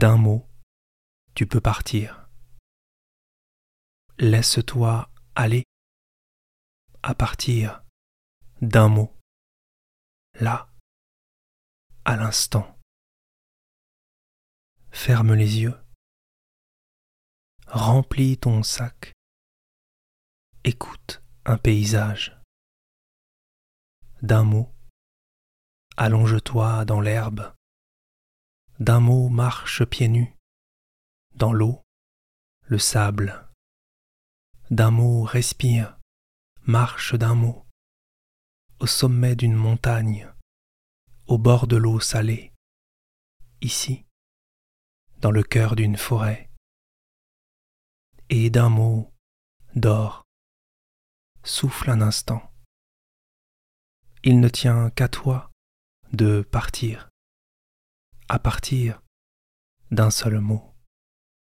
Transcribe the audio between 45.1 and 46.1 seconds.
dans le cœur d'une